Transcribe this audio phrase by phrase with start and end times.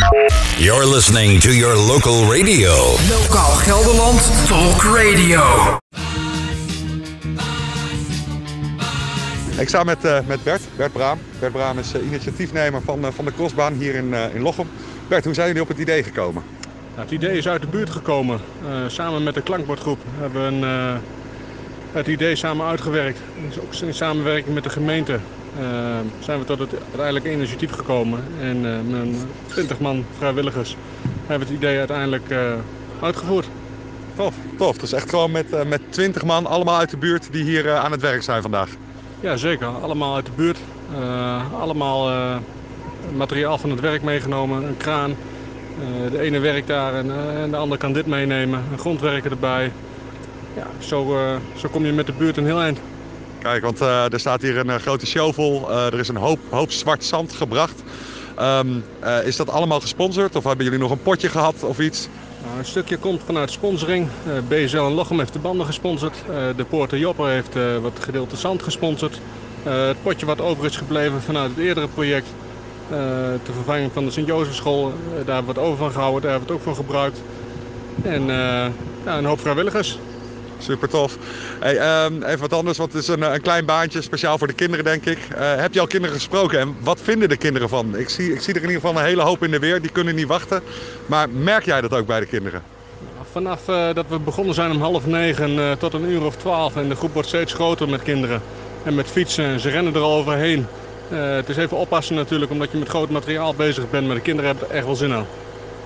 [0.00, 2.72] You're listening to your local radio.
[3.08, 5.42] Lokaal Gelderland Talk Radio.
[9.58, 11.18] Ik sta met, uh, met Bert, Bert Braam.
[11.38, 14.68] Bert Braam is uh, initiatiefnemer van, uh, van de crossbaan hier in, in Lochem.
[15.08, 16.42] Bert, hoe zijn jullie op het idee gekomen?
[16.90, 18.40] Nou, het idee is uit de buurt gekomen.
[18.86, 21.00] samen met de klankbordgroep hebben we een,
[21.92, 23.18] het idee samen uitgewerkt.
[23.48, 25.18] Dus ook in samenwerking met de gemeente
[26.18, 28.24] zijn we tot het uiteindelijke initiatief gekomen.
[28.40, 28.60] En
[28.90, 30.76] met 20 man vrijwilligers
[31.26, 32.34] hebben het idee uiteindelijk
[33.00, 33.48] uitgevoerd.
[34.16, 34.76] Tof, tof.
[34.76, 38.00] Dus echt gewoon met, met 20 man, allemaal uit de buurt die hier aan het
[38.00, 38.70] werk zijn vandaag.
[39.20, 39.66] Ja, zeker.
[39.66, 40.58] Allemaal uit de buurt.
[41.60, 42.10] Allemaal
[43.16, 44.62] materiaal van het werk meegenomen.
[44.62, 45.16] Een kraan.
[45.80, 48.64] Uh, de ene werkt daar en, en, de ander kan dit meenemen.
[48.72, 49.72] Een grondwerker erbij.
[50.56, 51.16] Ja, zo,
[51.56, 52.78] zo kom je met de buurt een heel eind.
[53.42, 55.70] Kijk, want er staat hier een grote shovel.
[55.70, 57.82] er is een hoop, hoop zwart zand gebracht.
[58.40, 58.84] Um,
[59.24, 62.08] is dat allemaal gesponsord of hebben jullie nog een potje gehad of iets?
[62.44, 64.08] Nou, een stukje komt vanuit sponsoring.
[64.26, 66.16] Uh, BSL en Lochem heeft de banden gesponsord.
[66.30, 69.20] Uh, de Poorter Jopper heeft uh, wat gedeelte zand gesponsord.
[69.62, 72.26] het potje wat over is gebleven vanuit het eerdere project.
[72.88, 74.92] de vervanging van de Sint-Jozefschool.
[75.24, 76.22] daar hebben we het over van gehouden.
[76.22, 77.20] Daar hebben we het ook voor gebruikt.
[78.02, 78.26] En
[79.04, 79.98] ja, een hoop vrijwilligers.
[80.60, 81.16] Super tof.
[81.60, 84.52] Hey, um, even wat anders, want het is een, een, klein baantje, speciaal voor de
[84.52, 85.18] kinderen denk ik.
[85.32, 87.96] Uh, heb je al kinderen gesproken en wat vinden de kinderen van?
[87.96, 89.90] Ik zie, ik zie er in ieder geval een hele hoop in de weer, die
[89.90, 90.62] kunnen niet wachten.
[91.06, 92.62] Maar merk jij dat ook bij de kinderen?
[93.32, 96.88] Vanaf uh, dat we begonnen zijn om half negen tot een uur of twaalf en
[96.88, 98.42] de groep wordt steeds groter met kinderen.
[98.82, 100.66] En met fietsen, ze rennen er al overheen.
[101.08, 104.50] het is even oppassen natuurlijk, omdat je met groot materiaal bezig bent, maar de kinderen
[104.50, 105.26] hebben er echt wel zin aan.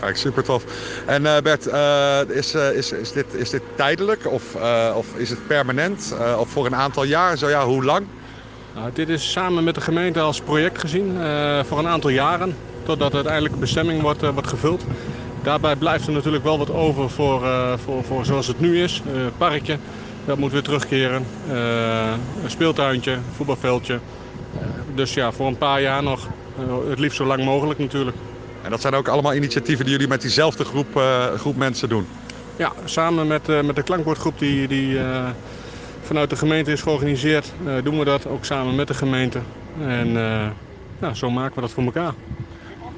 [0.00, 0.64] Kijk, super tof.
[1.06, 4.54] En uh, Bert, uh, is, uh, is, is, dit, is dit tijdelijk of,
[4.94, 7.38] of is het permanent of voor een aantal jaar?
[7.38, 8.06] Zo ja, hoe lang?
[8.74, 11.18] Nou, dit is samen met de gemeente als project gezien
[11.66, 12.56] voor een aantal jaren.
[12.82, 14.84] Totdat uiteindelijk de bestemming wordt, wordt gevuld.
[15.42, 17.42] Daarbij blijft er natuurlijk wel wat over voor,
[17.84, 19.02] voor, voor zoals het nu is.
[19.36, 19.78] parkje,
[20.24, 21.26] dat moet weer terugkeren.
[22.42, 23.98] een speeltuintje, voetbalveldje.
[24.94, 26.28] dus ja, voor een paar jaar nog.
[26.88, 28.16] het liefst zo lang mogelijk natuurlijk.
[28.66, 32.06] En dat zijn ook allemaal initiatieven die jullie met diezelfde groep, uh, groep mensen doen?
[32.56, 35.28] Ja, samen met, uh, met de klankbordgroep die, die uh,
[36.02, 39.38] vanuit de gemeente is georganiseerd, doen we dat ook samen met de gemeente.
[39.80, 40.08] En
[41.00, 42.12] ja, zo maken we dat voor elkaar.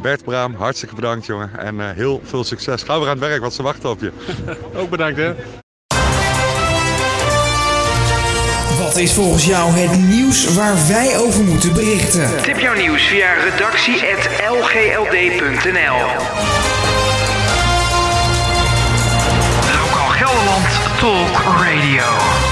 [0.00, 2.82] Bert Braam, hartstikke bedankt jongen en heel veel succes.
[2.82, 4.12] Ga weer aan het werk, want ze wachten op je.
[4.80, 5.34] ook bedankt hè.
[8.98, 12.42] Is volgens jou het nieuws waar wij over moeten berichten?
[12.42, 15.98] Tip jouw nieuws via redactie.lgld.nl
[19.78, 22.47] Lokaal Gelderland Talk Radio.